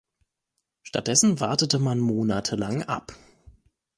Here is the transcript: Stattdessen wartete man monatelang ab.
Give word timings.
Stattdessen 0.81 1.39
wartete 1.39 1.77
man 1.77 1.99
monatelang 1.99 2.81
ab. 2.81 3.13